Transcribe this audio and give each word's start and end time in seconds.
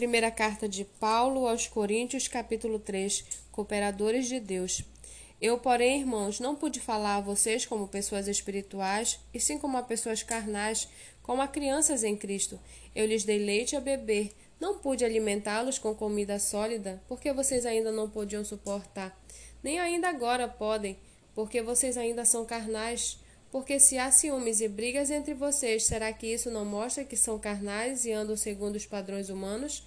Primeira 0.00 0.30
carta 0.30 0.66
de 0.66 0.82
Paulo 0.82 1.46
aos 1.46 1.66
Coríntios, 1.66 2.26
capítulo 2.26 2.78
3, 2.78 3.22
Cooperadores 3.52 4.28
de 4.28 4.40
Deus. 4.40 4.82
Eu, 5.38 5.58
porém, 5.58 6.00
irmãos, 6.00 6.40
não 6.40 6.56
pude 6.56 6.80
falar 6.80 7.16
a 7.16 7.20
vocês 7.20 7.66
como 7.66 7.86
pessoas 7.86 8.26
espirituais, 8.26 9.20
e 9.34 9.38
sim 9.38 9.58
como 9.58 9.76
a 9.76 9.82
pessoas 9.82 10.22
carnais, 10.22 10.88
como 11.22 11.42
a 11.42 11.46
crianças 11.46 12.02
em 12.02 12.16
Cristo. 12.16 12.58
Eu 12.94 13.04
lhes 13.04 13.24
dei 13.24 13.44
leite 13.44 13.76
a 13.76 13.80
beber. 13.80 14.32
Não 14.58 14.78
pude 14.78 15.04
alimentá-los 15.04 15.78
com 15.78 15.94
comida 15.94 16.38
sólida, 16.38 17.02
porque 17.06 17.30
vocês 17.34 17.66
ainda 17.66 17.92
não 17.92 18.08
podiam 18.08 18.42
suportar. 18.42 19.14
Nem 19.62 19.78
ainda 19.78 20.08
agora 20.08 20.48
podem, 20.48 20.96
porque 21.34 21.60
vocês 21.60 21.98
ainda 21.98 22.24
são 22.24 22.46
carnais. 22.46 23.18
Porque 23.52 23.78
se 23.78 23.98
há 23.98 24.10
ciúmes 24.10 24.62
e 24.62 24.68
brigas 24.68 25.10
entre 25.10 25.34
vocês, 25.34 25.84
será 25.84 26.10
que 26.10 26.26
isso 26.26 26.50
não 26.50 26.64
mostra 26.64 27.04
que 27.04 27.18
são 27.18 27.38
carnais 27.38 28.06
e 28.06 28.12
andam 28.12 28.34
segundo 28.34 28.76
os 28.76 28.86
padrões 28.86 29.28
humanos? 29.28 29.82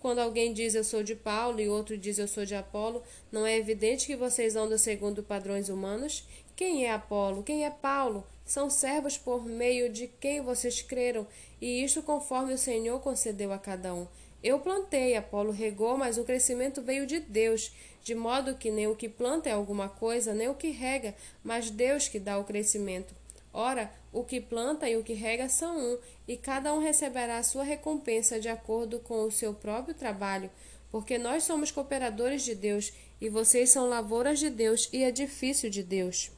Quando 0.00 0.18
alguém 0.18 0.52
diz 0.52 0.74
eu 0.74 0.84
sou 0.84 1.02
de 1.02 1.14
Paulo 1.14 1.60
e 1.60 1.68
outro 1.68 1.96
diz 1.96 2.18
eu 2.18 2.28
sou 2.28 2.44
de 2.44 2.54
Apolo, 2.54 3.02
não 3.32 3.46
é 3.46 3.56
evidente 3.56 4.06
que 4.06 4.14
vocês 4.14 4.54
andam 4.54 4.78
segundo 4.78 5.22
padrões 5.22 5.68
humanos? 5.68 6.24
Quem 6.54 6.84
é 6.84 6.92
Apolo? 6.92 7.42
Quem 7.42 7.64
é 7.64 7.70
Paulo? 7.70 8.24
São 8.44 8.70
servos 8.70 9.18
por 9.18 9.44
meio 9.44 9.90
de 9.90 10.06
quem 10.20 10.40
vocês 10.40 10.80
creram, 10.80 11.26
e 11.60 11.82
isto 11.82 12.02
conforme 12.02 12.52
o 12.54 12.58
Senhor 12.58 13.00
concedeu 13.00 13.52
a 13.52 13.58
cada 13.58 13.92
um. 13.92 14.06
Eu 14.42 14.60
plantei, 14.60 15.16
Apolo 15.16 15.50
regou, 15.50 15.98
mas 15.98 16.18
o 16.18 16.24
crescimento 16.24 16.80
veio 16.80 17.06
de 17.06 17.18
Deus, 17.18 17.72
de 18.02 18.14
modo 18.14 18.54
que 18.54 18.70
nem 18.70 18.86
o 18.86 18.94
que 18.94 19.08
planta 19.08 19.48
é 19.48 19.52
alguma 19.52 19.88
coisa, 19.88 20.32
nem 20.32 20.48
o 20.48 20.54
que 20.54 20.70
rega, 20.70 21.14
mas 21.42 21.70
Deus 21.70 22.06
que 22.06 22.20
dá 22.20 22.38
o 22.38 22.44
crescimento. 22.44 23.12
Ora, 23.58 23.90
o 24.12 24.22
que 24.22 24.38
planta 24.38 24.86
e 24.86 24.98
o 24.98 25.02
que 25.02 25.14
rega 25.14 25.48
são 25.48 25.78
um, 25.78 25.98
e 26.28 26.36
cada 26.36 26.74
um 26.74 26.78
receberá 26.78 27.38
a 27.38 27.42
sua 27.42 27.64
recompensa 27.64 28.38
de 28.38 28.50
acordo 28.50 28.98
com 28.98 29.22
o 29.22 29.32
seu 29.32 29.54
próprio 29.54 29.94
trabalho, 29.94 30.50
porque 30.90 31.16
nós 31.16 31.44
somos 31.44 31.70
cooperadores 31.70 32.42
de 32.42 32.54
Deus, 32.54 32.92
e 33.18 33.30
vocês 33.30 33.70
são 33.70 33.88
lavouras 33.88 34.38
de 34.38 34.50
Deus 34.50 34.90
e 34.92 35.02
edifício 35.02 35.70
de 35.70 35.82
Deus. 35.82 36.30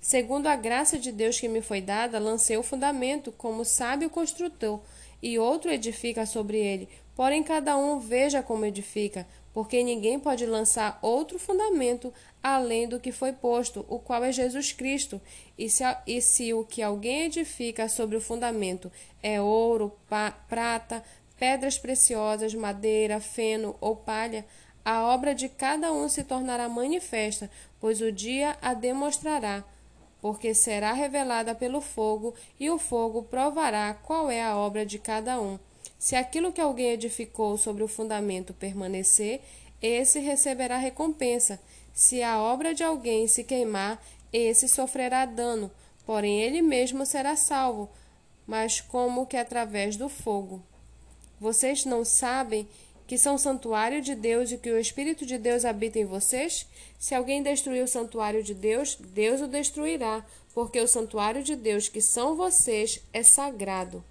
Segundo 0.00 0.46
a 0.46 0.54
graça 0.54 0.96
de 0.96 1.10
Deus 1.10 1.40
que 1.40 1.48
me 1.48 1.60
foi 1.60 1.80
dada, 1.80 2.20
lancei 2.20 2.56
o 2.56 2.62
fundamento 2.62 3.32
como 3.32 3.64
sábio 3.64 4.08
construtor, 4.08 4.80
e 5.22 5.38
outro 5.38 5.70
edifica 5.70 6.24
sobre 6.26 6.58
ele. 6.58 6.88
Porém, 7.14 7.42
cada 7.42 7.76
um 7.76 7.98
veja 7.98 8.42
como 8.42 8.64
edifica, 8.64 9.26
porque 9.52 9.82
ninguém 9.82 10.18
pode 10.18 10.46
lançar 10.46 10.98
outro 11.02 11.38
fundamento 11.38 12.12
além 12.42 12.88
do 12.88 12.98
que 12.98 13.12
foi 13.12 13.32
posto, 13.32 13.84
o 13.88 13.98
qual 13.98 14.24
é 14.24 14.32
Jesus 14.32 14.72
Cristo. 14.72 15.20
E 15.58 15.68
se, 15.68 15.84
e 16.06 16.20
se 16.22 16.54
o 16.54 16.64
que 16.64 16.82
alguém 16.82 17.24
edifica 17.24 17.88
sobre 17.88 18.16
o 18.16 18.20
fundamento 18.20 18.90
é 19.22 19.40
ouro, 19.40 19.92
pa, 20.08 20.30
prata, 20.30 21.04
pedras 21.38 21.78
preciosas, 21.78 22.54
madeira, 22.54 23.20
feno 23.20 23.76
ou 23.80 23.96
palha, 23.96 24.46
a 24.84 25.02
obra 25.04 25.34
de 25.34 25.48
cada 25.48 25.92
um 25.92 26.08
se 26.08 26.24
tornará 26.24 26.68
manifesta, 26.68 27.50
pois 27.78 28.00
o 28.00 28.10
dia 28.10 28.56
a 28.62 28.72
demonstrará, 28.72 29.64
porque 30.20 30.54
será 30.54 30.92
revelada 30.92 31.54
pelo 31.54 31.80
fogo, 31.80 32.34
e 32.58 32.70
o 32.70 32.78
fogo 32.78 33.22
provará 33.22 33.94
qual 33.94 34.30
é 34.30 34.42
a 34.42 34.56
obra 34.56 34.84
de 34.84 34.98
cada 34.98 35.40
um. 35.40 35.58
Se 35.98 36.16
aquilo 36.16 36.52
que 36.52 36.60
alguém 36.60 36.92
edificou 36.92 37.56
sobre 37.58 37.82
o 37.82 37.88
fundamento 37.88 38.54
permanecer, 38.54 39.40
esse 39.82 40.18
receberá 40.18 40.76
recompensa. 40.76 41.60
Se 41.92 42.22
a 42.22 42.40
obra 42.40 42.74
de 42.74 42.82
alguém 42.82 43.26
se 43.26 43.44
queimar, 43.44 44.02
esse 44.32 44.68
sofrerá 44.68 45.24
dano, 45.24 45.70
porém 46.06 46.40
ele 46.40 46.62
mesmo 46.62 47.04
será 47.04 47.36
salvo, 47.36 47.90
mas 48.46 48.80
como 48.80 49.26
que 49.26 49.36
através 49.36 49.96
do 49.96 50.08
fogo. 50.08 50.62
Vocês 51.40 51.84
não 51.84 52.04
sabem 52.04 52.68
que 53.10 53.18
são 53.18 53.36
santuário 53.36 54.00
de 54.00 54.14
Deus 54.14 54.52
e 54.52 54.56
que 54.56 54.70
o 54.70 54.78
Espírito 54.78 55.26
de 55.26 55.36
Deus 55.36 55.64
habita 55.64 55.98
em 55.98 56.04
vocês? 56.04 56.64
Se 56.96 57.12
alguém 57.12 57.42
destruir 57.42 57.82
o 57.82 57.88
santuário 57.88 58.40
de 58.40 58.54
Deus, 58.54 58.96
Deus 59.00 59.40
o 59.40 59.48
destruirá, 59.48 60.24
porque 60.54 60.80
o 60.80 60.86
santuário 60.86 61.42
de 61.42 61.56
Deus, 61.56 61.88
que 61.88 62.00
são 62.00 62.36
vocês, 62.36 63.00
é 63.12 63.24
sagrado. 63.24 64.04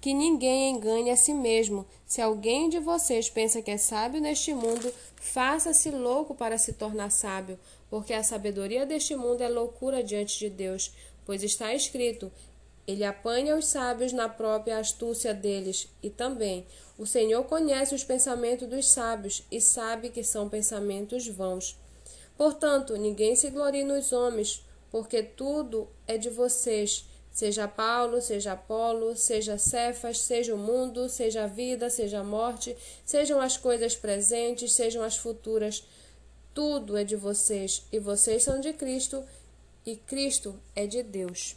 Que 0.00 0.12
ninguém 0.12 0.72
engane 0.72 1.12
a 1.12 1.16
si 1.16 1.32
mesmo. 1.32 1.86
Se 2.08 2.20
alguém 2.20 2.68
de 2.68 2.80
vocês 2.80 3.30
pensa 3.30 3.62
que 3.62 3.70
é 3.70 3.78
sábio 3.78 4.20
neste 4.20 4.52
mundo, 4.52 4.92
faça-se 5.14 5.88
louco 5.92 6.34
para 6.34 6.58
se 6.58 6.72
tornar 6.72 7.10
sábio, 7.10 7.56
porque 7.88 8.12
a 8.12 8.24
sabedoria 8.24 8.84
deste 8.84 9.14
mundo 9.14 9.42
é 9.42 9.48
loucura 9.48 10.02
diante 10.02 10.40
de 10.40 10.50
Deus, 10.50 10.92
pois 11.24 11.44
está 11.44 11.72
escrito: 11.72 12.32
ele 12.88 13.04
apanha 13.04 13.54
os 13.54 13.66
sábios 13.66 14.14
na 14.14 14.30
própria 14.30 14.78
astúcia 14.78 15.34
deles. 15.34 15.88
E 16.02 16.08
também, 16.08 16.66
o 16.96 17.04
Senhor 17.04 17.44
conhece 17.44 17.94
os 17.94 18.02
pensamentos 18.02 18.66
dos 18.66 18.88
sábios 18.88 19.44
e 19.52 19.60
sabe 19.60 20.08
que 20.08 20.24
são 20.24 20.48
pensamentos 20.48 21.28
vãos. 21.28 21.78
Portanto, 22.36 22.96
ninguém 22.96 23.36
se 23.36 23.50
glorie 23.50 23.84
nos 23.84 24.10
homens, 24.10 24.64
porque 24.90 25.22
tudo 25.22 25.86
é 26.06 26.16
de 26.16 26.30
vocês 26.30 27.04
Seja 27.38 27.68
Paulo, 27.68 28.20
seja 28.20 28.54
Apolo, 28.54 29.14
seja 29.14 29.56
Cefas, 29.58 30.18
seja 30.18 30.52
o 30.52 30.58
mundo, 30.58 31.08
seja 31.08 31.44
a 31.44 31.46
vida, 31.46 31.88
seja 31.88 32.18
a 32.18 32.24
morte, 32.24 32.76
sejam 33.04 33.40
as 33.40 33.56
coisas 33.56 33.94
presentes, 33.94 34.72
sejam 34.72 35.04
as 35.04 35.16
futuras, 35.16 35.84
tudo 36.52 36.96
é 36.96 37.04
de 37.04 37.14
vocês, 37.14 37.86
e 37.92 38.00
vocês 38.00 38.42
são 38.42 38.58
de 38.58 38.72
Cristo, 38.72 39.24
e 39.86 39.94
Cristo 39.94 40.60
é 40.74 40.84
de 40.84 41.00
Deus. 41.00 41.54